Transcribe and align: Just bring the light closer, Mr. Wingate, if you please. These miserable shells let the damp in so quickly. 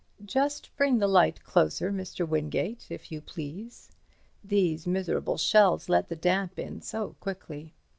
Just 0.25 0.75
bring 0.77 0.97
the 0.97 1.07
light 1.07 1.43
closer, 1.43 1.91
Mr. 1.91 2.27
Wingate, 2.27 2.87
if 2.89 3.11
you 3.11 3.21
please. 3.21 3.91
These 4.43 4.87
miserable 4.87 5.37
shells 5.37 5.89
let 5.89 6.07
the 6.09 6.15
damp 6.15 6.57
in 6.57 6.81
so 6.81 7.15
quickly. 7.19 7.75